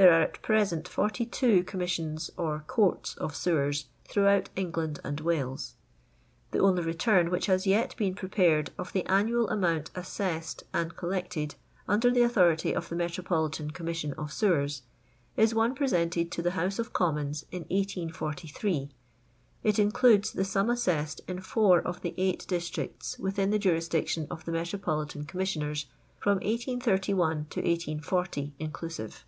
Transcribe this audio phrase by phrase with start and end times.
[0.00, 5.74] There are at present 42 Commissions or Courts of Sewers throughout England and Wales.
[6.52, 11.56] The only return which has yet been prepared of the annual amount assessed and collected
[11.88, 14.82] under the authority of the Metropolitan Commission of Sewers,
[15.36, 18.92] is one presented to the House of Commons in 1843.
[19.64, 24.44] It includes the sum assessed in four of the eight districts within the jurisdiction of
[24.44, 25.86] the Metropolitan Commissioners
[26.20, 29.24] from 1831 to 1840 inclusive.